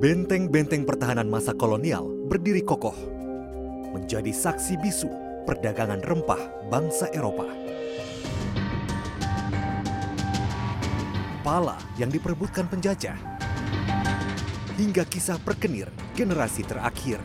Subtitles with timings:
[0.00, 2.96] Benteng-benteng pertahanan masa kolonial berdiri kokoh,
[3.92, 5.12] menjadi saksi bisu
[5.44, 6.40] perdagangan rempah
[6.72, 7.44] bangsa Eropa.
[11.44, 13.20] Pala yang diperebutkan penjajah,
[14.80, 17.20] hingga kisah perkenir generasi terakhir.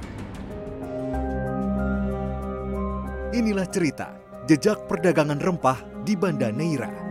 [3.31, 4.19] Inilah cerita
[4.51, 7.04] jejak perdagangan rempah di Banda Neira.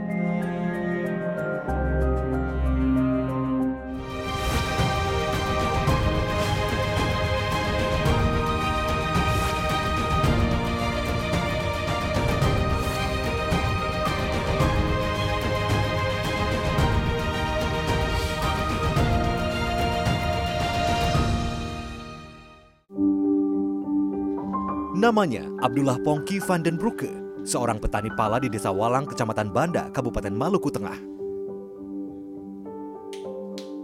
[24.94, 27.10] Namanya Abdullah Pongki van den Broeke,
[27.42, 30.94] seorang petani pala di Desa Walang, Kecamatan Banda, Kabupaten Maluku Tengah.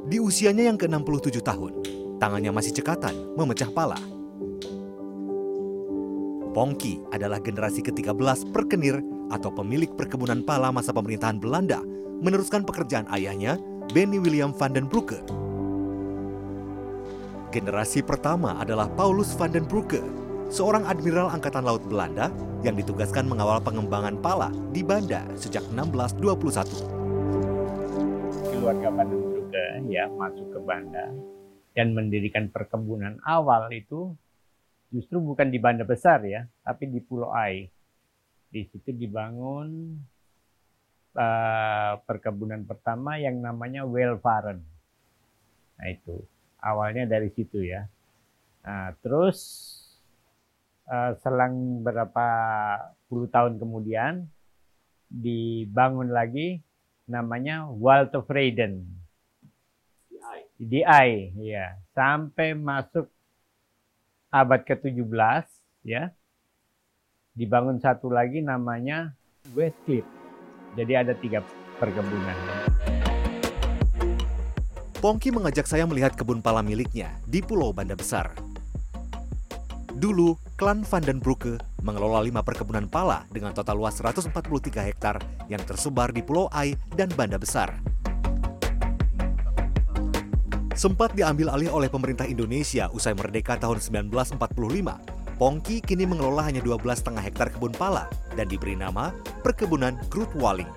[0.06, 1.82] Di usianya yang ke-67 tahun,
[2.22, 3.98] tangannya masih cekatan memecah pala.
[6.54, 9.02] Pongki adalah generasi ke-13 perkenir
[9.34, 11.82] atau pemilik perkebunan pala masa pemerintahan Belanda
[12.22, 13.58] meneruskan pekerjaan ayahnya,
[13.90, 15.18] Benny William van den Broeke.
[17.50, 20.19] Generasi pertama adalah Paulus van den Broeke
[20.50, 22.26] seorang admiral angkatan laut Belanda
[22.66, 28.50] yang ditugaskan mengawal pengembangan pala di Banda sejak 1621.
[28.50, 31.06] Keluarga Bandung juga ya masuk ke Banda
[31.78, 34.10] dan mendirikan perkebunan awal itu
[34.90, 37.70] justru bukan di Banda besar ya, tapi di Pulau Ai.
[38.50, 39.94] Di situ dibangun
[41.14, 44.58] uh, perkebunan pertama yang namanya Welfaren.
[45.78, 46.18] Nah itu
[46.58, 47.86] awalnya dari situ ya.
[48.60, 49.38] Nah, terus
[50.90, 52.26] uh, selang berapa
[53.06, 54.26] puluh tahun kemudian
[55.06, 56.62] dibangun lagi
[57.06, 58.86] namanya Walt of Raiden.
[60.60, 63.08] DI, ya, sampai masuk
[64.28, 65.48] abad ke-17
[65.88, 66.12] ya.
[67.32, 69.16] Dibangun satu lagi namanya
[69.56, 70.04] Westcliff.
[70.76, 71.40] Jadi ada tiga
[71.80, 72.36] perkebunan.
[75.00, 78.36] Pongki mengajak saya melihat kebun pala miliknya di Pulau Banda Besar.
[79.96, 84.28] Dulu, klan Van den Broeke mengelola lima perkebunan pala dengan total luas 143
[84.92, 85.16] hektar
[85.48, 87.80] yang tersebar di Pulau Ai dan Banda Besar.
[90.76, 97.08] Sempat diambil alih oleh pemerintah Indonesia usai merdeka tahun 1945, Pongki kini mengelola hanya 12,5
[97.24, 98.04] hektar kebun pala
[98.36, 100.68] dan diberi nama Perkebunan Groot Waling.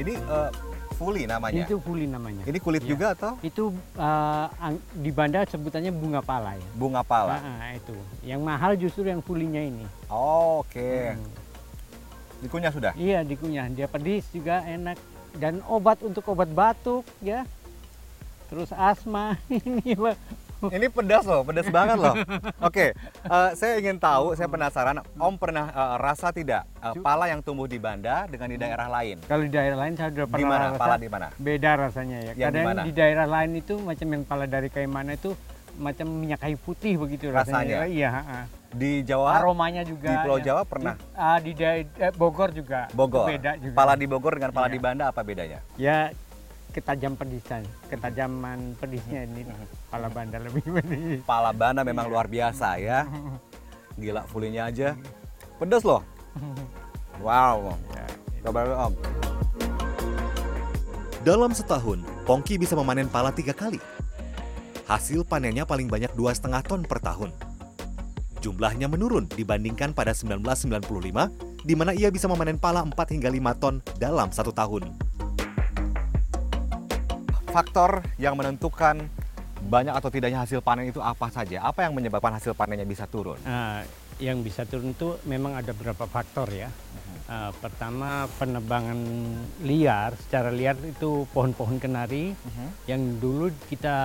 [0.00, 0.48] Ini uh,
[0.96, 1.68] Fuli namanya.
[1.68, 2.40] Itu fuli namanya.
[2.48, 2.88] Ini kulit ya.
[2.96, 3.36] juga atau?
[3.44, 4.48] Itu uh,
[4.96, 6.68] di Banda sebutannya bunga pala ya.
[6.72, 7.36] Bunga pala.
[7.36, 7.92] Nah, itu.
[8.24, 9.84] Yang mahal justru yang fulinya ini.
[10.08, 10.72] Oh, Oke.
[10.72, 11.04] Okay.
[11.12, 11.28] Hmm.
[12.40, 12.92] Dikunyah sudah?
[12.96, 13.68] Iya, dikunyah.
[13.76, 14.96] Dia pedis juga enak
[15.36, 17.44] dan obat untuk obat batuk ya.
[18.48, 19.92] Terus asma ini
[20.72, 22.14] ini pedas loh, pedas banget loh.
[22.16, 22.88] Oke, okay,
[23.26, 27.40] uh, eh, saya ingin tahu, saya penasaran, Om pernah uh, rasa tidak uh, pala yang
[27.44, 29.22] tumbuh di Banda dengan di daerah lain?
[29.26, 30.64] Kalau di daerah lain saya sudah pernah Di mana?
[30.70, 31.26] Rasa, pala di mana?
[31.36, 32.32] Beda rasanya ya.
[32.36, 35.30] Yang Kadang di daerah lain itu macam yang pala dari kayu mana itu
[35.76, 37.84] macam minyak kayu putih begitu rasanya.
[37.84, 37.92] rasanya.
[37.92, 38.10] Iya,
[38.72, 40.08] Di Jawa aromanya juga.
[40.08, 40.44] Di Pulau ya.
[40.52, 40.94] Jawa pernah?
[40.96, 41.52] Di, uh, di
[42.16, 42.88] Bogor juga.
[42.96, 43.28] Bogor.
[43.28, 43.76] Beda juga.
[43.76, 44.74] Pala di Bogor dengan pala iya.
[44.74, 45.60] di Banda apa bedanya?
[45.76, 46.12] Ya
[46.76, 49.48] ketajam pedisan, ketajaman pedisnya ini
[49.88, 51.24] pala banda lebih pedis.
[51.24, 53.08] Pala banda memang luar biasa ya.
[54.00, 54.92] Gila fulinya aja.
[55.56, 56.04] Pedas loh.
[57.24, 57.72] Wow.
[58.44, 58.94] Coba Om.
[61.24, 63.80] Dalam setahun, Pongki bisa memanen pala tiga kali.
[64.84, 67.32] Hasil panennya paling banyak dua setengah ton per tahun.
[68.44, 70.86] Jumlahnya menurun dibandingkan pada 1995,
[71.66, 74.86] di mana ia bisa memanen pala 4 hingga 5 ton dalam satu tahun
[77.48, 79.06] faktor yang menentukan
[79.66, 81.64] banyak atau tidaknya hasil panen itu apa saja?
[81.64, 83.40] Apa yang menyebabkan hasil panennya bisa turun?
[83.42, 83.82] Uh,
[84.20, 86.70] yang bisa turun itu memang ada beberapa faktor ya.
[87.26, 88.98] Uh, pertama penebangan
[89.66, 92.70] liar, secara liar itu pohon-pohon kenari uh -huh.
[92.86, 93.96] yang dulu kita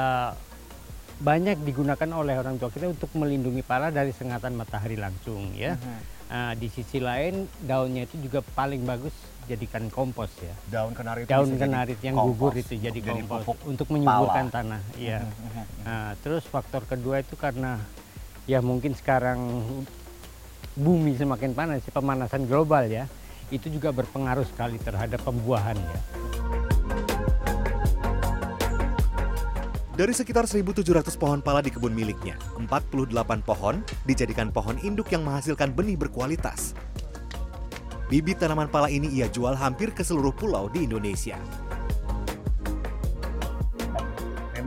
[1.21, 5.77] banyak digunakan oleh orang tua kita untuk melindungi pala dari sengatan matahari langsung ya.
[5.77, 6.00] Uh -huh.
[6.33, 9.13] uh, di sisi lain daunnya itu juga paling bagus
[9.49, 10.53] jadikan kompos ya.
[10.69, 12.29] Daun kenari itu daun kenari yang kompos.
[12.38, 14.55] gugur itu jadi kompos jadi untuk menyuburkan pala.
[14.55, 14.81] tanah.
[14.97, 15.19] Iya.
[15.85, 17.81] nah, terus faktor kedua itu karena
[18.45, 19.39] ya mungkin sekarang
[20.77, 23.05] bumi semakin panas, pemanasan global ya,
[23.51, 25.99] itu juga berpengaruh sekali terhadap pembuahan ya.
[29.91, 35.75] Dari sekitar 1.700 pohon pala di kebun miliknya, 48 pohon dijadikan pohon induk yang menghasilkan
[35.75, 36.73] benih berkualitas.
[38.12, 41.40] Bibit tanaman pala ini ia jual hampir ke seluruh pulau di Indonesia.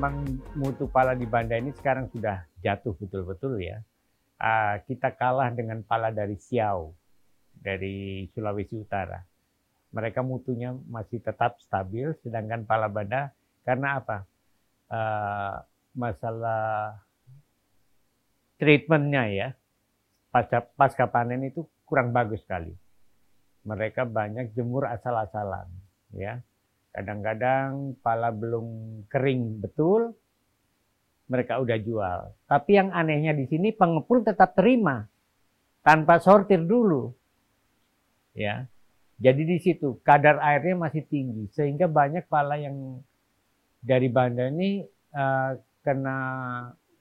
[0.04, 3.80] memang mutu pala di Banda ini sekarang sudah jatuh betul-betul ya.
[4.36, 6.92] Uh, kita kalah dengan pala dari Siau,
[7.56, 9.24] dari Sulawesi Utara.
[9.96, 13.32] Mereka mutunya masih tetap stabil, sedangkan pala Banda
[13.64, 14.28] karena apa?
[14.92, 15.56] Uh,
[15.96, 17.00] masalah
[18.60, 19.48] treatmentnya ya,
[20.28, 22.83] pasca, pasca panen itu kurang bagus sekali.
[23.64, 25.68] Mereka banyak jemur asal-asalan,
[26.12, 26.44] ya
[26.94, 28.66] Kadang-kadang pala belum
[29.10, 30.14] kering betul,
[31.26, 32.20] mereka udah jual.
[32.46, 35.02] Tapi yang anehnya di sini pengepul tetap terima
[35.82, 37.10] tanpa sortir dulu.
[38.38, 38.70] Ya.
[39.18, 43.02] Jadi di situ kadar airnya masih tinggi sehingga banyak pala yang
[43.82, 46.18] dari Banda ini uh, kena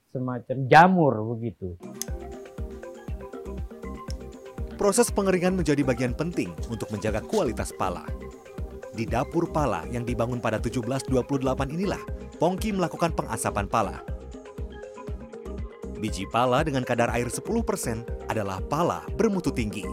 [0.10, 1.78] semacam jamur begitu.
[4.74, 8.10] Proses pengeringan menjadi bagian penting untuk menjaga kualitas pala.
[8.94, 11.10] Di dapur pala yang dibangun pada 1728
[11.74, 12.02] inilah,
[12.38, 14.02] Pongki melakukan pengasapan pala.
[15.98, 17.48] Biji pala dengan kadar air 10%
[18.28, 19.88] adalah pala bermutu tinggi.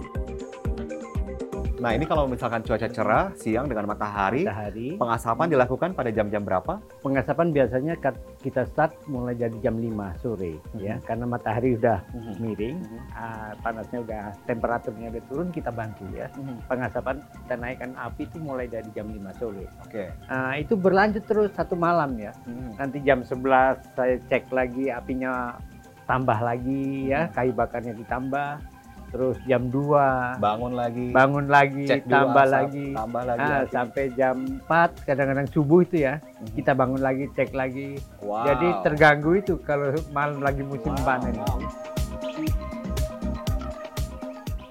[1.80, 5.00] Nah ini kalau misalkan cuaca cerah, siang dengan matahari, matahari.
[5.00, 6.76] pengasapan dilakukan pada jam-jam berapa?
[7.00, 7.96] Pengasapan biasanya
[8.44, 10.84] kita start mulai dari jam 5 sore, mm-hmm.
[10.84, 12.34] ya, karena matahari udah mm-hmm.
[12.36, 13.00] miring, mm-hmm.
[13.16, 16.28] Uh, panasnya udah, temperaturnya udah turun, kita bantu ya.
[16.36, 16.56] Mm-hmm.
[16.68, 19.64] Pengasapan kita naikkan api itu mulai dari jam 5 sore.
[19.64, 19.88] Oke.
[19.88, 20.08] Okay.
[20.28, 22.36] Uh, itu berlanjut terus satu malam ya.
[22.44, 22.70] Mm-hmm.
[22.76, 25.56] Nanti jam 11 saya cek lagi apinya
[26.04, 28.79] tambah lagi ya, kayu bakarnya ditambah
[29.10, 33.72] terus jam 2 bangun lagi bangun lagi Cek tambah dulu, lagi tambah lagi, nah, lagi
[33.74, 36.54] sampai jam 4 kadang-kadang subuh itu ya hmm.
[36.54, 38.46] kita bangun lagi cek lagi wow.
[38.46, 41.04] jadi terganggu itu kalau malam lagi musim wow.
[41.04, 41.34] panen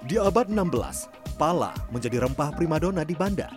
[0.08, 3.52] di abad 16 pala menjadi rempah primadona di Banda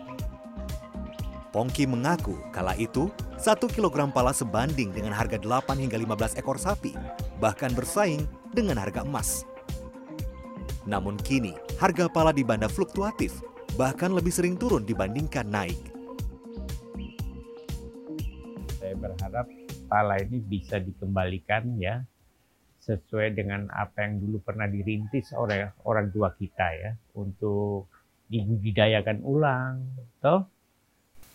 [1.52, 6.96] Pongki mengaku kala itu satu kilogram pala sebanding dengan harga 8 hingga 15 ekor sapi,
[7.42, 8.24] bahkan bersaing
[8.56, 9.44] dengan harga emas.
[10.82, 13.38] Namun kini, harga pala di Banda fluktuatif,
[13.78, 15.78] bahkan lebih sering turun dibandingkan naik.
[18.82, 19.46] Saya berharap
[19.86, 22.02] pala ini bisa dikembalikan ya,
[22.82, 27.86] sesuai dengan apa yang dulu pernah dirintis oleh orang tua kita ya, untuk
[28.26, 29.86] dibudidayakan ulang.
[30.18, 30.50] Toh,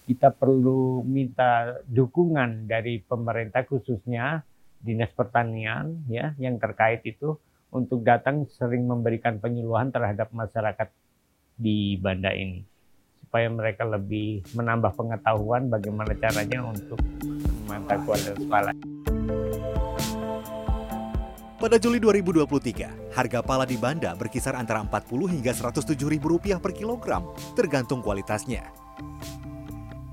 [0.08, 4.44] kita perlu minta dukungan dari pemerintah khususnya
[4.78, 7.36] dinas pertanian ya yang terkait itu
[7.72, 10.90] untuk datang sering memberikan penyuluhan terhadap masyarakat
[11.58, 12.64] di Banda ini
[13.28, 16.96] supaya mereka lebih menambah pengetahuan bagaimana caranya untuk
[17.68, 18.72] memantau kualitas pala.
[21.58, 26.72] Pada Juli 2023, harga pala di Banda berkisar antara 40 hingga 107 ribu rupiah per
[26.72, 28.64] kilogram, tergantung kualitasnya.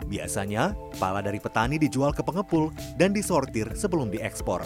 [0.08, 4.64] Biasanya, pala dari petani dijual ke pengepul dan disortir sebelum diekspor.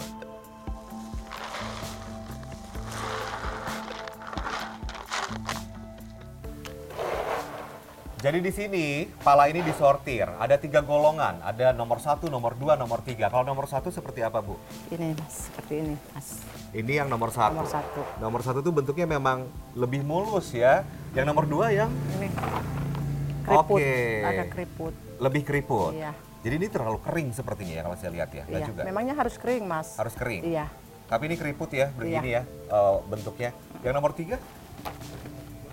[8.19, 10.27] Jadi di sini pala ini disortir.
[10.27, 11.39] Ada tiga golongan.
[11.39, 13.31] Ada nomor satu, nomor dua, nomor tiga.
[13.31, 14.59] Kalau nomor satu seperti apa bu?
[14.91, 16.43] Ini mas, seperti ini mas.
[16.75, 17.55] Ini yang nomor satu.
[17.55, 18.01] Nomor satu.
[18.19, 20.83] Nomor satu itu bentuknya memang lebih mulus ya.
[21.15, 21.87] Yang nomor dua yang?
[22.19, 22.27] Ini
[23.47, 23.55] keriput.
[23.55, 23.87] Oke.
[23.87, 24.11] Okay.
[24.27, 24.93] Ada keriput.
[25.23, 25.91] Lebih keriput.
[25.95, 26.11] Iya.
[26.43, 28.43] Jadi ini terlalu kering sepertinya ya kalau saya lihat ya.
[28.51, 28.67] Iya.
[28.67, 28.83] juga.
[28.83, 29.95] Memangnya harus kering mas.
[29.95, 30.43] Harus kering.
[30.43, 30.67] Iya.
[31.07, 32.43] Tapi ini keriput ya, begini iya.
[32.43, 33.55] ya uh, bentuknya.
[33.79, 34.35] Yang nomor tiga?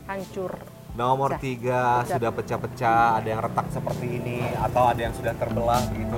[0.06, 5.84] Hancur Nomor tiga sudah pecah-pecah, ada yang retak seperti ini, atau ada yang sudah terbelah
[5.92, 6.16] begitu.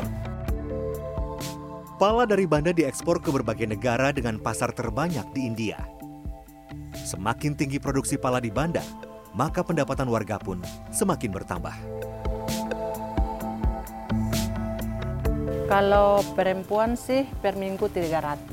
[1.98, 5.82] Pala dari Banda diekspor ke berbagai negara dengan pasar terbanyak di India.
[6.94, 8.86] Semakin tinggi produksi pala di Banda,
[9.34, 10.62] maka pendapatan warga pun
[10.94, 11.74] semakin bertambah.
[15.66, 18.46] Kalau perempuan sih per minggu 300,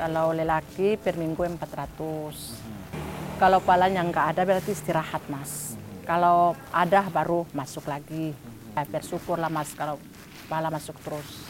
[0.00, 3.09] kalau lelaki per minggu 400.
[3.40, 5.72] Kalau palanya nggak ada berarti istirahat mas.
[6.04, 8.36] Kalau ada baru masuk lagi.
[8.76, 9.96] Ya, bersyukur lah mas kalau
[10.44, 11.48] pala masuk terus.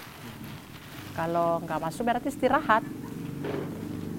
[1.18, 2.86] Kalau nggak masuk berarti istirahat.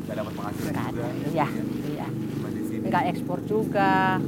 [0.04, 1.08] Nggak dapat penghasilan nggak juga.
[1.32, 1.48] Iya,
[1.96, 2.08] iya.
[2.92, 4.20] Nggak ekspor juga.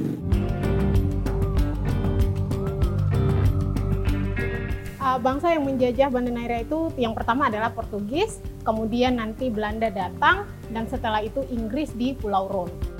[5.04, 10.48] Uh, bangsa yang menjajah Banda Neira itu yang pertama adalah Portugis, kemudian nanti Belanda datang,
[10.72, 12.93] dan setelah itu Inggris di Pulau Rhone.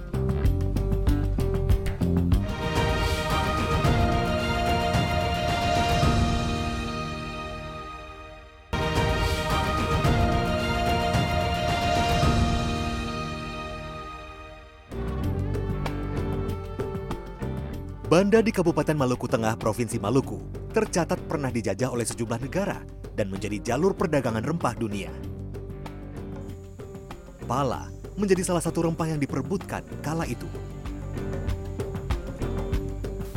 [18.14, 20.38] Banda di Kabupaten Maluku Tengah, Provinsi Maluku,
[20.70, 22.78] tercatat pernah dijajah oleh sejumlah negara,
[23.18, 25.10] dan menjadi jalur perdagangan rempah dunia.
[27.42, 30.46] Pala menjadi salah satu rempah yang diperebutkan kala itu.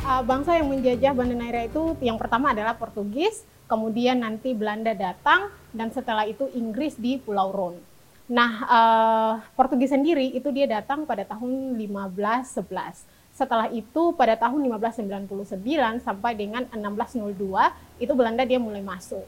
[0.06, 5.50] Uh, bangsa yang menjajah Banda Neira itu yang pertama adalah Portugis, kemudian nanti Belanda datang,
[5.74, 7.82] dan setelah itu Inggris di Pulau Ron.
[8.30, 13.17] Nah, uh, Portugis sendiri itu dia datang pada tahun 1511.
[13.38, 19.22] Setelah itu pada tahun 1599 sampai dengan 1602 itu Belanda dia mulai masuk.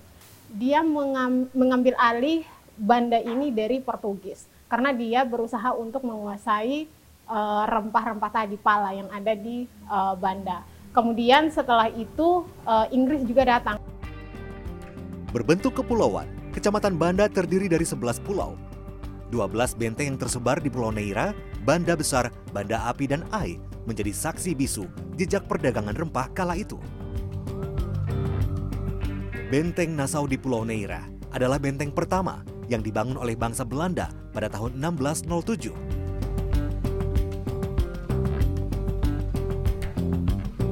[0.50, 2.42] Dia mengam, mengambil alih
[2.74, 6.90] banda ini dari Portugis karena dia berusaha untuk menguasai
[7.30, 10.66] eh, rempah-rempah uh, tadi pala yang ada di uh, Banda.
[10.90, 13.78] Kemudian setelah itu uh, Inggris juga datang.
[15.30, 18.58] Berbentuk kepulauan, Kecamatan Banda terdiri dari 11 pulau.
[19.30, 24.56] 12 benteng yang tersebar di Pulau Neira, Banda Besar, Banda Api, dan Ai menjadi saksi
[24.56, 24.88] bisu
[25.20, 26.80] jejak perdagangan rempah kala itu.
[29.52, 32.40] Benteng Nassau di Pulau Neira adalah benteng pertama
[32.72, 36.00] yang dibangun oleh bangsa Belanda pada tahun 1607.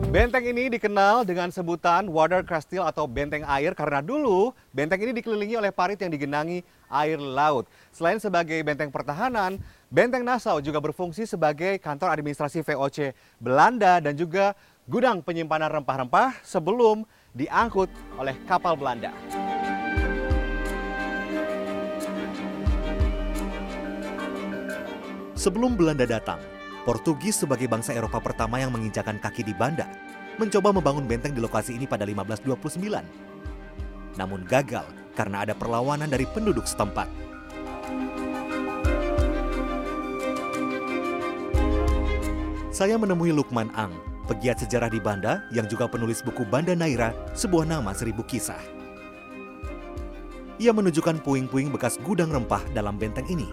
[0.08, 5.60] Benteng ini dikenal dengan sebutan water castle atau benteng air karena dulu benteng ini dikelilingi
[5.60, 7.68] oleh parit yang digenangi air laut.
[7.92, 14.52] Selain sebagai benteng pertahanan, benteng Nassau juga berfungsi sebagai kantor administrasi VOC Belanda dan juga
[14.84, 17.88] gudang penyimpanan rempah-rempah sebelum diangkut
[18.20, 19.12] oleh kapal Belanda.
[25.38, 26.42] Sebelum Belanda datang,
[26.82, 29.86] Portugis sebagai bangsa Eropa pertama yang menginjakan kaki di Banda
[30.34, 34.18] mencoba membangun benteng di lokasi ini pada 1529.
[34.18, 34.82] Namun gagal
[35.14, 37.27] karena ada perlawanan dari penduduk setempat.
[42.78, 43.90] Saya menemui Lukman Ang,
[44.30, 48.62] pegiat sejarah di Banda yang juga penulis buku Banda Naira, sebuah nama seribu kisah.
[50.62, 53.50] Ia menunjukkan puing-puing bekas gudang rempah dalam benteng ini.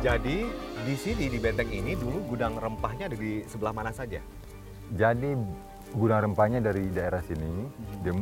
[0.00, 0.48] Jadi
[0.88, 4.24] di sini di benteng ini dulu gudang rempahnya ada di sebelah mana saja?
[4.96, 5.36] Jadi
[5.92, 8.00] gudang rempahnya dari daerah sini hmm.
[8.00, 8.16] dia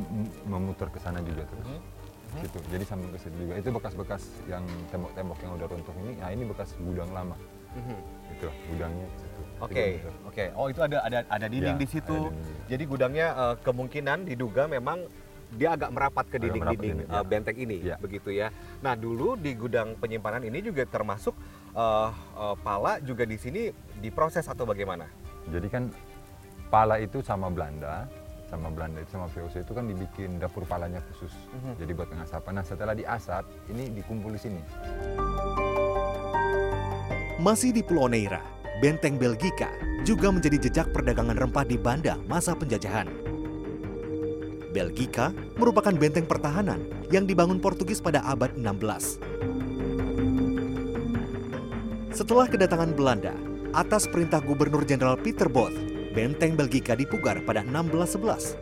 [0.51, 1.71] memutar ke sana juga terus.
[1.71, 2.43] Hmm.
[2.43, 2.59] Gitu.
[2.75, 3.55] Jadi sampai ke situ juga.
[3.55, 6.19] Itu bekas-bekas yang tembok-tembok yang udah runtuh ini.
[6.19, 7.39] Nah, ini bekas gudang lama.
[7.75, 8.01] Hmm.
[8.35, 9.41] Itu gudangnya situ.
[9.63, 9.91] Oke, okay.
[10.03, 10.35] oke.
[10.35, 10.49] Okay.
[10.55, 12.19] Oh, itu ada ada ada dinding ya, di situ.
[12.31, 12.67] Dinding.
[12.71, 15.07] Jadi gudangnya uh, kemungkinan diduga memang
[15.55, 17.97] dia agak merapat ke dinding-dinding uh, benteng ini, ya.
[18.03, 18.51] begitu ya.
[18.83, 21.35] Nah, dulu di gudang penyimpanan ini juga termasuk
[21.79, 23.71] uh, uh, pala juga di sini
[24.03, 25.07] diproses atau bagaimana?
[25.47, 25.95] Jadi kan
[26.75, 28.11] pala itu sama Belanda,
[28.51, 31.33] sama Belanda itu sama VOC itu kan dibikin dapur palanya khusus.
[31.55, 31.59] Mhm.
[31.63, 31.75] -huh.
[31.79, 32.53] Jadi buat pengasapan.
[32.59, 34.63] Nah setelah diasap, ini dikumpul di sini.
[37.45, 38.41] Masih di Pulau Neira,
[38.81, 39.69] Benteng Belgika
[40.01, 43.05] juga menjadi jejak perdagangan rempah di Banda masa penjajahan.
[44.73, 45.29] Belgika
[45.61, 46.81] merupakan benteng pertahanan
[47.13, 49.21] yang dibangun Portugis pada abad 16.
[52.17, 53.37] Setelah kedatangan Belanda,
[53.77, 55.77] atas perintah Gubernur Jenderal Peter Both,
[56.17, 58.57] benteng Belgika dipugar pada 1611.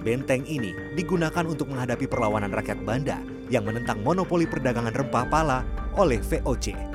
[0.00, 3.20] Benteng ini digunakan untuk menghadapi perlawanan rakyat Banda
[3.52, 5.68] yang menentang monopoli perdagangan rempah pala
[6.00, 6.94] oleh VOC.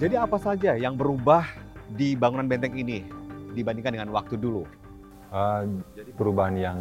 [0.00, 1.44] Jadi apa saja yang berubah
[1.92, 3.04] di bangunan benteng ini
[3.52, 4.64] dibandingkan dengan waktu dulu?
[5.32, 5.64] Uh,
[5.96, 6.78] jadi perubahan yang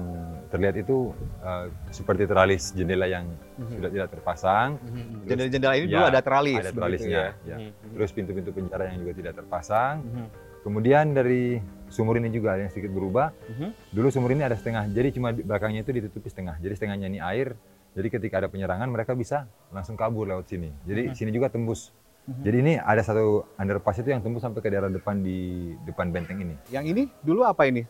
[0.51, 3.23] terlihat itu uh, seperti teralis jendela yang
[3.55, 3.79] mm-hmm.
[3.79, 4.69] sudah tidak terpasang.
[4.83, 5.23] Mm-hmm.
[5.23, 6.59] Jendela-jendela ini ya, dulu ada teralis.
[6.59, 7.15] Ada teralisnya.
[7.15, 7.27] Ya.
[7.47, 7.57] ya.
[7.63, 7.91] Mm-hmm.
[7.95, 9.95] Terus pintu-pintu penjara yang juga tidak terpasang.
[10.03, 10.27] Mm-hmm.
[10.67, 13.31] Kemudian dari sumur ini juga ada yang sedikit berubah.
[13.31, 13.69] Mm-hmm.
[13.95, 16.59] Dulu sumur ini ada setengah, jadi cuma belakangnya itu ditutupi setengah.
[16.59, 17.55] Jadi setengahnya ini air.
[17.95, 20.75] Jadi ketika ada penyerangan mereka bisa langsung kabur lewat sini.
[20.83, 21.15] Jadi mm-hmm.
[21.15, 21.95] sini juga tembus.
[22.21, 22.43] Mm-hmm.
[22.45, 26.37] Jadi ini ada satu underpass itu yang tembus sampai ke daerah depan di depan benteng
[26.37, 26.55] ini.
[26.69, 27.81] Yang ini dulu apa ini?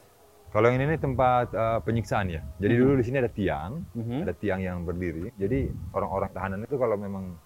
[0.52, 2.44] Kalau yang ini tempat uh, penyiksaan ya.
[2.60, 2.82] Jadi hmm.
[2.84, 4.20] dulu di sini ada tiang, hmm.
[4.28, 5.32] ada tiang yang berdiri.
[5.40, 7.40] Jadi orang-orang tahanan itu kalau memang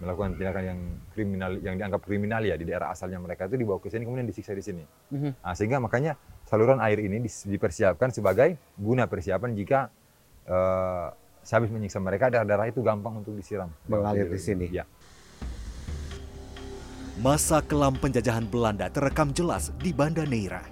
[0.00, 0.80] melakukan tindakan yang
[1.12, 4.52] kriminal, yang dianggap kriminal ya di daerah asalnya mereka itu dibawa ke sini kemudian disiksa
[4.52, 4.84] di sini.
[5.12, 5.32] Hmm.
[5.40, 9.88] Nah, sehingga makanya saluran air ini dipersiapkan sebagai guna persiapan jika
[10.48, 11.08] uh,
[11.40, 13.72] sehabis menyiksa mereka darah-darah itu gampang untuk disiram.
[13.88, 14.68] Mengalir di sini.
[14.68, 14.84] Ya.
[17.20, 20.64] Masa kelam penjajahan Belanda terekam jelas di Banda Neira.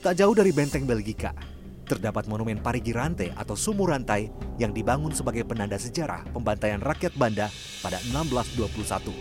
[0.00, 1.36] Tak jauh dari benteng Belgika,
[1.84, 7.52] terdapat monumen Parigi Rante atau sumur rantai yang dibangun sebagai penanda sejarah pembantaian rakyat Banda
[7.84, 9.12] pada 1621.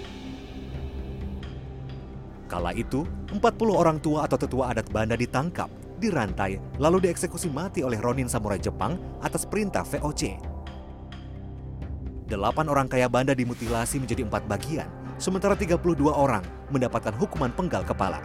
[2.47, 3.03] Kala itu,
[3.35, 3.43] 40
[3.75, 5.67] orang tua atau tetua adat Banda ditangkap,
[5.99, 10.39] dirantai, lalu dieksekusi mati oleh Ronin Samurai Jepang atas perintah VOC.
[12.31, 15.77] Delapan orang kaya Banda dimutilasi menjadi empat bagian, sementara 32
[16.09, 16.41] orang
[16.73, 18.17] mendapatkan hukuman penggal kepala.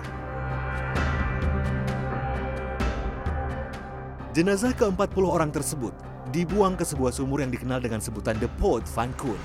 [4.33, 5.93] Jenazah ke-40 orang tersebut
[6.33, 9.37] dibuang ke sebuah sumur yang dikenal dengan sebutan The Pot Van Koon.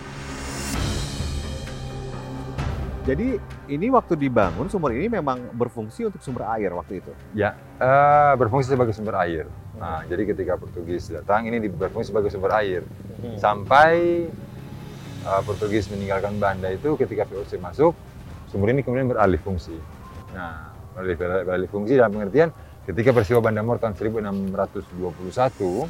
[3.01, 3.35] Jadi
[3.67, 7.11] ini waktu dibangun sumur ini memang berfungsi untuk sumber air waktu itu.
[7.35, 9.49] Ya, eh, berfungsi sebagai sumber air.
[9.75, 12.85] Nah, jadi ketika Portugis datang ini berfungsi sebagai sumber air.
[13.41, 14.29] Sampai
[15.23, 17.93] eh, Portugis meninggalkan Banda itu ketika VOC masuk,
[18.49, 19.75] sumur ini kemudian beralih fungsi.
[20.31, 21.15] Nah, beralih,
[21.47, 22.49] beralih fungsi dalam pengertian
[22.87, 25.85] ketika peristiwa Banda Mor tahun 1621,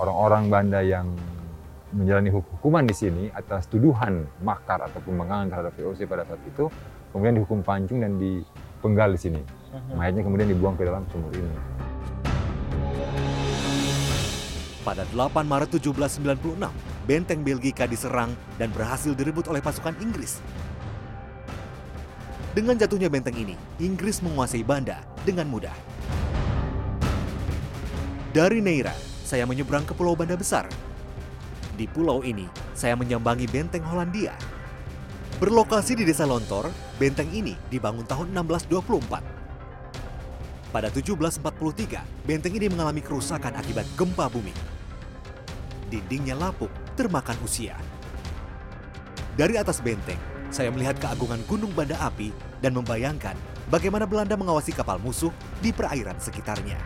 [0.00, 1.12] orang-orang Banda yang
[1.92, 6.72] menjalani huk- hukuman di sini atas tuduhan makar atau pembangkangan terhadap VOC pada saat itu,
[7.12, 9.42] kemudian dihukum pancung dan dipenggal di sini.
[9.92, 11.52] Mayatnya kemudian dibuang ke dalam sumur ini.
[14.82, 16.66] Pada 8 Maret 1796,
[17.06, 20.38] benteng Belgika diserang dan berhasil direbut oleh pasukan Inggris.
[22.52, 25.72] Dengan jatuhnya benteng ini, Inggris menguasai Banda dengan mudah.
[28.32, 28.92] Dari Neira,
[29.24, 30.68] saya menyeberang ke Pulau Banda Besar.
[31.72, 32.44] Di pulau ini,
[32.76, 34.36] saya menyambangi benteng Hollandia.
[35.40, 36.68] Berlokasi di desa Lontor,
[37.00, 39.24] benteng ini dibangun tahun 1624.
[40.68, 44.52] Pada 1743, benteng ini mengalami kerusakan akibat gempa bumi.
[45.88, 47.76] Dindingnya lapuk, termakan usia.
[49.32, 50.20] Dari atas benteng,
[50.52, 52.28] saya melihat keagungan Gunung Banda Api
[52.60, 53.32] dan membayangkan
[53.72, 55.32] bagaimana Belanda mengawasi kapal musuh
[55.64, 56.76] di perairan sekitarnya.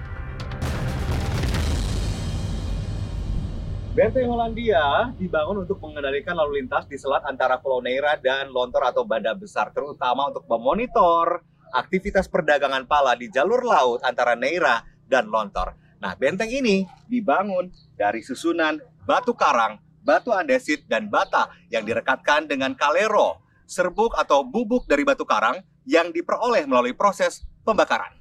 [3.96, 9.08] Benteng Hollandia dibangun untuk mengendalikan lalu lintas di selat antara Pulau Neira dan Lontor atau
[9.08, 11.40] Banda Besar, terutama untuk memonitor
[11.72, 15.72] aktivitas perdagangan pala di jalur laut antara Neira dan Lontor.
[15.96, 18.76] Nah, benteng ini dibangun dari susunan
[19.08, 25.26] batu karang, batu andesit, dan bata yang direkatkan dengan kalero, serbuk atau bubuk dari batu
[25.26, 28.14] karang yang diperoleh melalui proses pembakaran.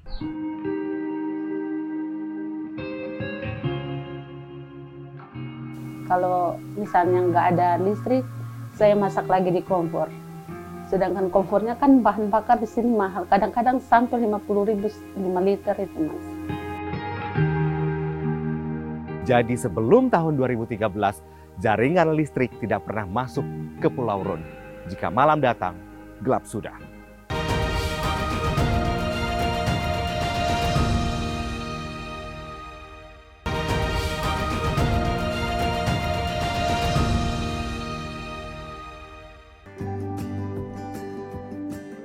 [6.10, 8.26] Kalau misalnya nggak ada listrik,
[8.78, 10.10] saya masak lagi di kompor.
[10.86, 13.26] Sedangkan kompornya kan bahan bakar di sini mahal.
[13.26, 16.26] Kadang-kadang sampai 50 ribu 5 liter itu mas.
[19.26, 20.86] Jadi sebelum tahun 2013,
[21.60, 23.46] jaringan listrik tidak pernah masuk
[23.80, 24.44] ke Pulau Run.
[24.92, 25.80] Jika malam datang,
[26.22, 26.76] gelap sudah.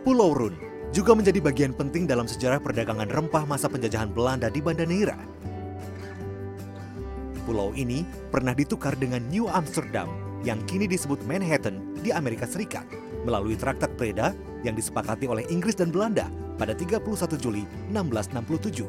[0.01, 0.55] Pulau Run
[0.91, 5.15] juga menjadi bagian penting dalam sejarah perdagangan rempah masa penjajahan Belanda di Banda Neira.
[7.51, 10.07] Pulau ini pernah ditukar dengan New Amsterdam
[10.47, 12.87] yang kini disebut Manhattan di Amerika Serikat
[13.27, 14.31] melalui Traktat Preda
[14.63, 17.03] yang disepakati oleh Inggris dan Belanda pada 31
[17.43, 18.87] Juli 1667.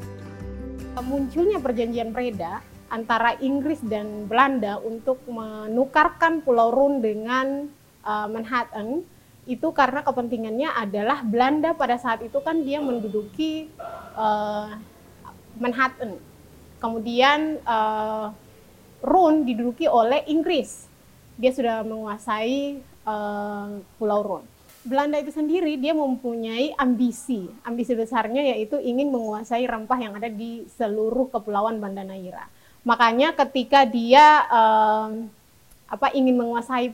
[1.02, 7.66] munculnya perjanjian Preda antara Inggris dan Belanda untuk menukarkan Pulau Run dengan
[8.06, 9.02] uh, Manhattan
[9.42, 13.66] itu karena kepentingannya adalah Belanda pada saat itu kan dia menduduki
[14.14, 14.78] uh,
[15.58, 16.14] Manhattan.
[16.78, 18.30] Kemudian uh,
[19.02, 20.86] Run diduduki oleh Inggris.
[21.36, 24.44] Dia sudah menguasai uh, Pulau Run.
[24.82, 27.46] Belanda itu sendiri dia mempunyai ambisi.
[27.62, 32.46] Ambisi besarnya yaitu ingin menguasai rempah yang ada di seluruh kepulauan Banda Neira.
[32.82, 35.30] Makanya ketika dia um,
[35.86, 36.90] apa ingin menguasai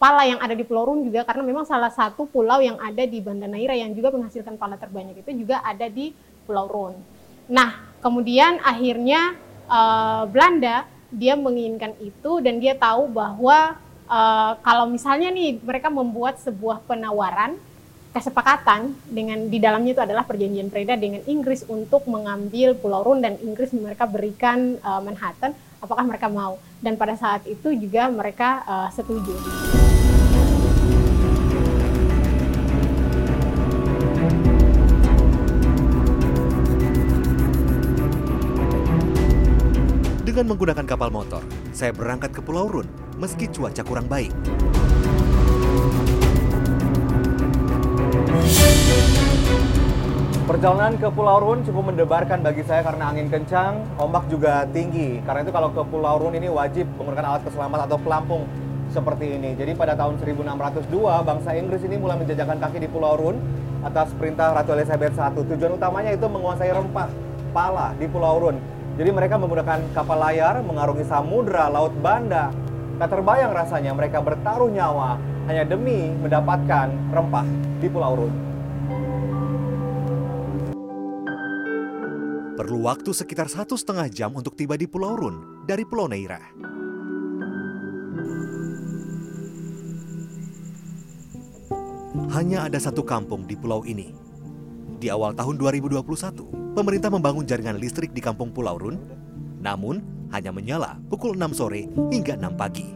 [0.00, 3.20] pala yang ada di Pulau Run juga karena memang salah satu pulau yang ada di
[3.20, 6.10] Banda Neira yang juga menghasilkan pala terbanyak itu juga ada di
[6.48, 6.94] Pulau Run.
[7.52, 9.36] Nah, kemudian akhirnya
[9.68, 16.38] uh, Belanda dia menginginkan itu dan dia tahu bahwa uh, kalau misalnya nih mereka membuat
[16.42, 17.58] sebuah penawaran
[18.10, 23.38] kesepakatan dengan di dalamnya itu adalah perjanjian Preda dengan Inggris untuk mengambil Pulau Run dan
[23.38, 28.88] Inggris mereka berikan uh, Manhattan apakah mereka mau dan pada saat itu juga mereka uh,
[28.90, 29.34] setuju.
[40.40, 42.88] Dengan menggunakan kapal motor, saya berangkat ke Pulau Run
[43.20, 44.32] meski cuaca kurang baik.
[50.48, 55.20] Perjalanan ke Pulau Run cukup mendebarkan bagi saya karena angin kencang, ombak juga tinggi.
[55.28, 58.48] Karena itu kalau ke Pulau Run ini wajib menggunakan alat keselamatan atau pelampung
[58.88, 59.52] seperti ini.
[59.60, 60.88] Jadi pada tahun 1602
[61.20, 63.36] bangsa Inggris ini mulai menjajakan kaki di Pulau Run
[63.84, 65.36] atas perintah Ratu Elizabeth I.
[65.36, 67.12] Tujuan utamanya itu menguasai rempah
[67.52, 68.79] pala di Pulau Run.
[69.00, 72.52] Jadi mereka menggunakan kapal layar mengarungi samudra laut Banda.
[73.00, 75.16] Tak terbayang rasanya mereka bertaruh nyawa
[75.48, 77.48] hanya demi mendapatkan rempah
[77.80, 78.34] di Pulau Run.
[82.60, 86.44] Perlu waktu sekitar satu setengah jam untuk tiba di Pulau Run dari Pulau Neira.
[92.36, 94.12] Hanya ada satu kampung di pulau ini.
[95.00, 98.96] Di awal tahun 2021, pemerintah membangun jaringan listrik di kampung Pulau Run,
[99.58, 102.86] namun hanya menyala pukul 6 sore hingga 6 pagi.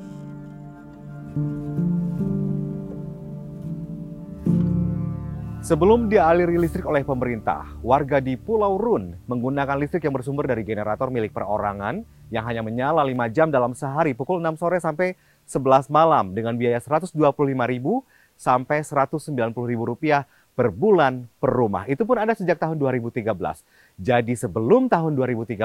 [5.65, 11.09] Sebelum dialiri listrik oleh pemerintah, warga di Pulau Run menggunakan listrik yang bersumber dari generator
[11.09, 15.17] milik perorangan yang hanya menyala 5 jam dalam sehari pukul 6 sore sampai
[15.49, 17.17] 11 malam dengan biaya 125.000
[18.37, 19.57] sampai 190.000
[19.89, 21.85] rupiah per bulan per rumah.
[21.91, 23.27] Itu pun ada sejak tahun 2013.
[23.99, 25.59] Jadi sebelum tahun 2013,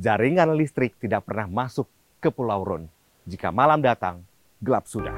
[0.00, 1.86] jaringan listrik tidak pernah masuk
[2.20, 2.84] ke Pulau Run.
[3.28, 4.24] Jika malam datang,
[4.64, 5.14] gelap sudah.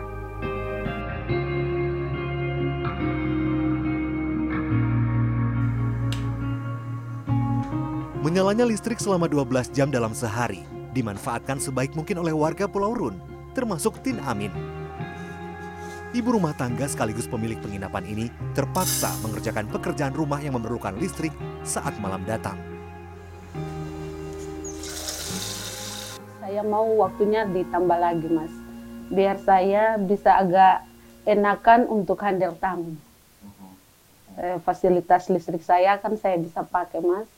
[8.19, 10.61] Menyalanya listrik selama 12 jam dalam sehari
[10.93, 13.17] dimanfaatkan sebaik mungkin oleh warga Pulau Run,
[13.55, 14.78] termasuk Tin Amin.
[16.09, 21.33] Ibu rumah tangga sekaligus pemilik penginapan ini terpaksa mengerjakan pekerjaan rumah yang memerlukan listrik
[21.65, 22.57] saat malam datang.
[26.41, 28.53] Saya mau waktunya ditambah lagi, Mas.
[29.13, 30.85] Biar saya bisa agak
[31.29, 32.97] enakan untuk handle tamu.
[34.41, 37.29] Eh, fasilitas listrik saya kan saya bisa pakai, Mas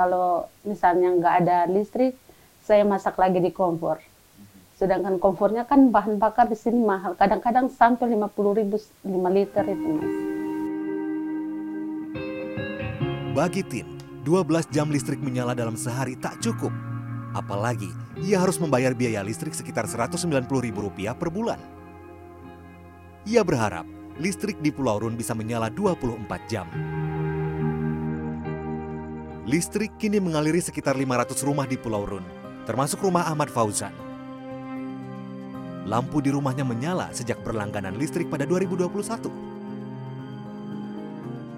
[0.00, 2.16] kalau misalnya nggak ada listrik,
[2.64, 4.00] saya masak lagi di kompor.
[4.80, 7.12] Sedangkan kompornya kan bahan bakar di sini mahal.
[7.12, 10.16] Kadang-kadang sampai 50 ribu 5 liter itu mas.
[13.36, 16.72] Bagi Tin, 12 jam listrik menyala dalam sehari tak cukup.
[17.36, 17.92] Apalagi
[18.24, 21.60] ia harus membayar biaya listrik sekitar Rp190.000 per bulan.
[23.28, 23.84] Ia berharap
[24.16, 26.64] listrik di Pulau Run bisa menyala 24 jam.
[29.44, 32.24] Listrik kini mengaliri sekitar 500 rumah di Pulau Run,
[32.64, 34.09] termasuk rumah Ahmad Fauzan.
[35.90, 39.26] Lampu di rumahnya menyala sejak berlangganan listrik pada 2021.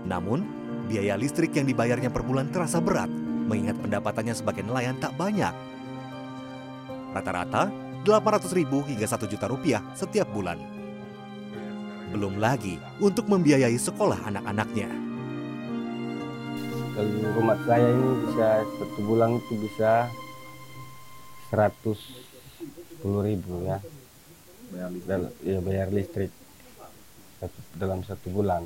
[0.08, 0.40] Namun,
[0.88, 3.12] biaya listrik yang dibayarnya per bulan terasa berat,
[3.44, 5.52] mengingat pendapatannya sebagai nelayan tak banyak.
[7.12, 7.68] Rata-rata
[8.08, 10.56] 800 ribu hingga 1 juta rupiah setiap bulan.
[12.08, 15.12] Belum lagi untuk membiayai sekolah anak-anaknya
[16.92, 20.12] kalau rumah saya ini bisa satu bulan itu bisa
[21.48, 22.00] seratus
[23.00, 23.80] puluh ribu ya
[24.72, 25.30] bayar listrik.
[25.44, 26.32] ya bayar listrik
[27.38, 28.64] satu, dalam satu bulan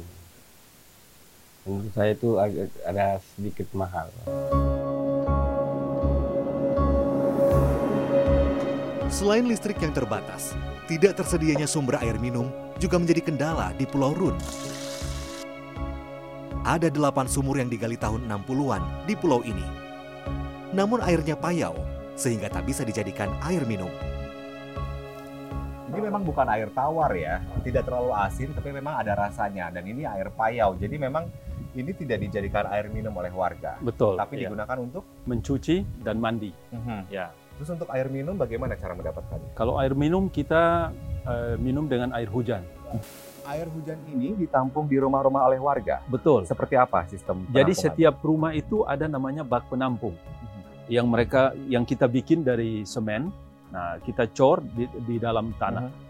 [1.66, 4.08] menurut saya itu agak ada sedikit mahal
[9.06, 10.52] Selain listrik yang terbatas,
[10.92, 14.36] tidak tersedianya sumber air minum juga menjadi kendala di Pulau Run
[16.66, 19.62] ada delapan sumur yang digali tahun 60-an di pulau ini.
[20.74, 21.78] Namun airnya payau,
[22.18, 23.88] sehingga tak bisa dijadikan air minum.
[25.96, 29.72] Ini memang bukan air tawar ya, tidak terlalu asin, tapi memang ada rasanya.
[29.72, 31.24] Dan ini air payau, jadi memang
[31.72, 33.80] ini tidak dijadikan air minum oleh warga.
[33.80, 34.20] Betul.
[34.20, 34.52] Tapi ya.
[34.52, 36.52] digunakan untuk mencuci dan mandi.
[36.52, 37.08] Mhm.
[37.08, 37.32] Ya.
[37.56, 39.56] Terus untuk air minum bagaimana cara mendapatkannya?
[39.56, 40.92] Kalau air minum kita
[41.24, 42.60] uh, minum dengan air hujan
[43.46, 46.02] air hujan ini ditampung di rumah-rumah oleh warga.
[46.10, 46.44] Betul.
[46.50, 50.18] Seperti apa sistem Jadi setiap rumah itu ada namanya bak penampung.
[50.18, 50.90] Mhm.
[50.90, 53.30] Yang mereka yang kita bikin dari semen.
[53.76, 55.84] Nah, kita cor di, di dalam tanah.
[55.84, 56.04] Uh-huh.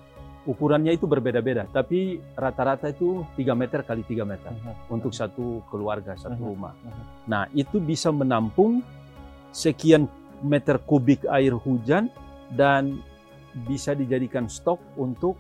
[0.47, 4.95] Ukurannya itu berbeda-beda, tapi rata-rata itu 3 meter kali 3 meter uh-huh.
[4.95, 6.51] untuk satu keluarga, satu uh-huh.
[6.55, 6.75] rumah.
[6.87, 7.05] Uh-huh.
[7.27, 8.87] Nah, itu bisa menampung
[9.51, 10.07] sekian
[10.47, 12.07] meter kubik air hujan
[12.55, 13.03] dan
[13.67, 15.35] bisa dijadikan stok untuk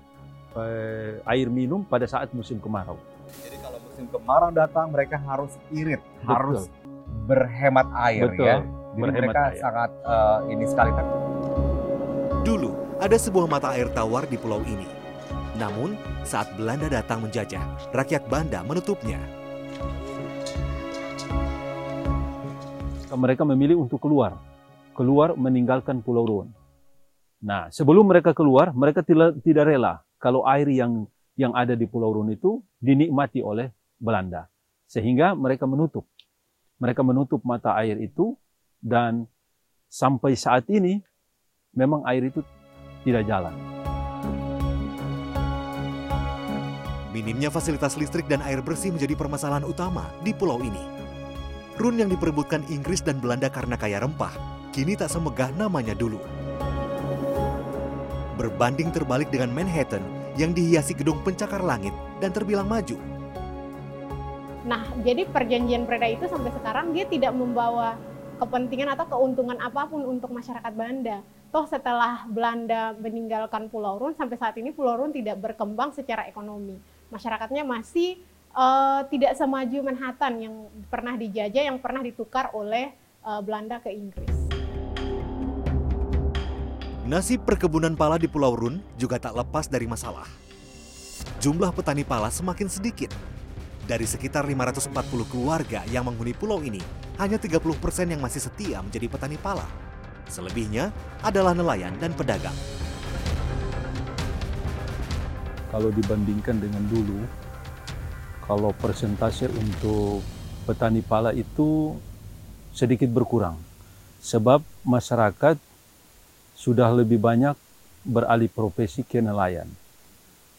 [0.58, 2.98] eh, air minum pada saat musim kemarau.
[3.44, 6.26] Jadi kalau musim kemarau datang mereka harus irit, Betul.
[6.26, 6.60] harus
[7.28, 8.46] berhemat air Betul.
[8.46, 8.56] ya.
[8.96, 9.60] Jadi berhemat mereka air.
[9.60, 11.25] sangat uh, ini sekali kan.
[12.46, 14.86] Dulu ada sebuah mata air tawar di pulau ini.
[15.58, 19.18] Namun saat Belanda datang menjajah, rakyat Banda menutupnya.
[23.10, 24.38] Mereka memilih untuk keluar,
[24.94, 26.54] keluar meninggalkan Pulau Ruan.
[27.42, 32.14] Nah, sebelum mereka keluar, mereka tidak, tidak rela kalau air yang yang ada di Pulau
[32.14, 34.46] Run itu dinikmati oleh Belanda.
[34.86, 36.06] Sehingga mereka menutup.
[36.78, 38.38] Mereka menutup mata air itu
[38.78, 39.26] dan
[39.90, 41.02] sampai saat ini
[41.76, 42.42] memang air itu
[43.04, 43.54] tidak jalan.
[47.14, 50.82] Minimnya fasilitas listrik dan air bersih menjadi permasalahan utama di pulau ini.
[51.76, 54.32] Run yang diperebutkan Inggris dan Belanda karena kaya rempah,
[54.72, 56.18] kini tak semegah namanya dulu
[58.36, 60.04] berbanding terbalik dengan Manhattan
[60.36, 63.00] yang dihiasi gedung pencakar langit dan terbilang maju.
[64.68, 67.96] Nah, jadi perjanjian Preda itu sampai sekarang dia tidak membawa
[68.36, 71.24] kepentingan atau keuntungan apa pun untuk masyarakat Banda.
[71.56, 76.76] Toh setelah Belanda meninggalkan Pulau Rune sampai saat ini Pulau Rune tidak berkembang secara ekonomi.
[77.08, 78.20] Masyarakatnya masih
[78.52, 82.92] uh, tidak semaju Manhattan yang pernah dijajah, yang pernah ditukar oleh
[83.24, 84.28] uh, Belanda ke Inggris.
[87.08, 90.28] Nasib perkebunan pala di Pulau Rune juga tak lepas dari masalah.
[91.40, 93.16] Jumlah petani pala semakin sedikit.
[93.88, 94.92] Dari sekitar 540
[95.32, 96.84] keluarga yang menghuni pulau ini,
[97.16, 99.85] hanya 30 persen yang masih setia menjadi petani pala.
[100.26, 100.90] Selebihnya
[101.22, 102.54] adalah nelayan dan pedagang.
[105.70, 107.20] Kalau dibandingkan dengan dulu,
[108.46, 110.22] kalau persentase untuk
[110.64, 111.98] petani pala itu
[112.70, 113.58] sedikit berkurang.
[114.22, 115.58] Sebab masyarakat
[116.56, 117.54] sudah lebih banyak
[118.06, 119.68] beralih profesi ke nelayan.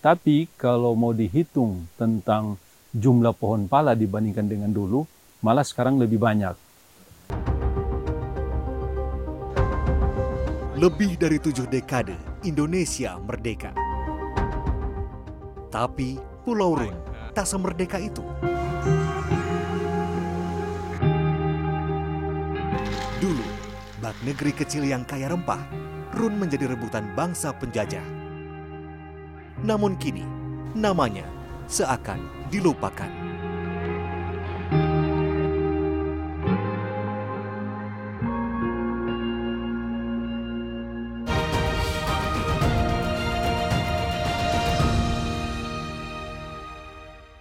[0.04, 2.60] Tapi kalau mau dihitung tentang
[2.94, 5.04] jumlah pohon pala dibandingkan dengan dulu,
[5.42, 6.67] malah sekarang lebih banyak.
[10.78, 12.14] Lebih dari tujuh dekade
[12.46, 13.74] Indonesia merdeka.
[15.74, 17.02] Tapi Pulau Rune
[17.34, 18.22] tak semerdeka itu.
[23.18, 23.46] Dulu,
[24.06, 25.66] bak negeri kecil yang kaya rempah
[26.14, 28.06] Run menjadi rebutan bangsa penjajah.
[29.66, 30.30] Namun kini,
[30.78, 31.26] namanya
[31.66, 32.22] seakan
[32.54, 33.10] dilupakan.